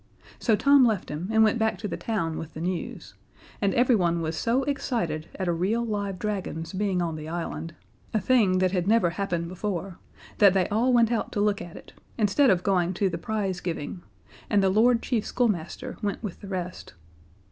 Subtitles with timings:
[0.39, 3.13] So Tom left him and went back to the town with the news,
[3.61, 7.75] and everyone was so excited at a real live dragon's being on the island
[8.11, 9.99] a thing that had never happened before
[10.39, 13.59] that they all went out to look at it, instead of going to the prize
[13.59, 14.01] giving,
[14.49, 16.95] and the Lord Chief Schoolmaster went with the rest.